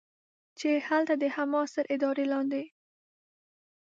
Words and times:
چې 0.59 0.69
هلته 0.87 1.13
د 1.21 1.25
حماس 1.35 1.69
تر 1.75 1.85
ادارې 1.95 2.25
لاندې 2.33 2.63